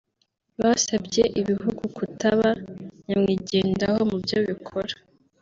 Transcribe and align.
Basabye 0.61 1.23
ibihugu 1.41 1.83
kutaba 1.97 2.47
nyamwigendaho 3.05 3.99
mu 4.09 4.17
byo 4.23 4.37
bikora 4.47 4.95